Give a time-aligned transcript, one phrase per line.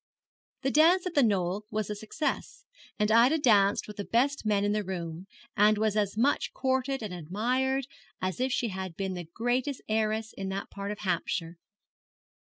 [0.63, 2.65] The dance at The Knoll was a success,
[2.97, 7.03] and Ida danced with the best men in the room, and was as much courted
[7.03, 7.85] and admired
[8.19, 11.59] as if she had been the greatest heiress in that part of Hampshire.